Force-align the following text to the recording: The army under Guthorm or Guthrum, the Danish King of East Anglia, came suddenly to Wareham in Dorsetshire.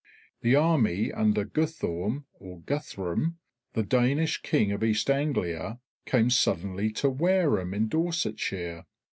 The 0.41 0.55
army 0.55 1.11
under 1.11 1.45
Guthorm 1.45 2.25
or 2.39 2.61
Guthrum, 2.61 3.37
the 3.73 3.83
Danish 3.83 4.41
King 4.41 4.71
of 4.71 4.83
East 4.83 5.11
Anglia, 5.11 5.79
came 6.07 6.31
suddenly 6.31 6.89
to 6.93 7.09
Wareham 7.11 7.71
in 7.75 7.87
Dorsetshire. 7.87 8.87